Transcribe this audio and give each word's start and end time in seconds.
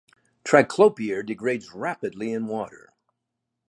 Triclopyr 0.43 1.23
degrades 1.23 1.73
rapidly 1.75 2.33
in 2.33 2.47
water. 2.47 2.89